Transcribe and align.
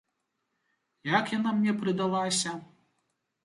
Як 1.17 1.25
яна 1.37 1.53
мне 1.59 1.77
прыдалася? 1.85 2.59